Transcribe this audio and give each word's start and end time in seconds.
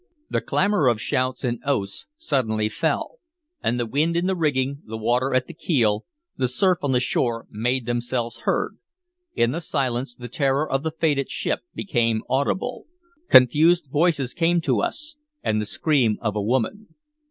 The 0.31 0.41
clamor 0.41 0.87
of 0.87 0.99
shouts 0.99 1.43
and 1.43 1.59
oaths 1.63 2.07
suddenly 2.17 2.69
fell, 2.69 3.19
and 3.63 3.79
the 3.79 3.85
wind 3.85 4.17
in 4.17 4.25
the 4.25 4.35
rigging, 4.35 4.81
the 4.83 4.97
water 4.97 5.31
at 5.35 5.45
the 5.45 5.53
keel, 5.53 6.05
the 6.35 6.47
surf 6.47 6.79
on 6.81 6.91
the 6.91 6.99
shore, 6.99 7.45
made 7.51 7.85
themselves 7.85 8.37
heard. 8.39 8.79
In 9.35 9.51
the 9.51 9.61
silence, 9.61 10.15
the 10.15 10.27
terror 10.27 10.67
of 10.67 10.81
the 10.81 10.89
fated 10.89 11.29
ship 11.29 11.59
became 11.75 12.23
audible. 12.27 12.87
Confused 13.29 13.89
voices 13.91 14.33
came 14.33 14.59
to 14.61 14.81
us, 14.81 15.17
and 15.43 15.61
the 15.61 15.65
scream 15.67 16.17
of 16.19 16.35
a 16.35 16.41
woman. 16.41 16.87